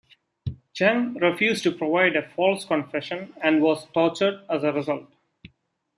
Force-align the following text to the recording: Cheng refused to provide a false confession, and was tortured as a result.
Cheng 0.73 1.13
refused 1.13 1.61
to 1.61 1.71
provide 1.71 2.15
a 2.15 2.27
false 2.27 2.65
confession, 2.65 3.35
and 3.39 3.61
was 3.61 3.85
tortured 3.93 4.43
as 4.49 4.63
a 4.63 4.73
result. 4.73 5.11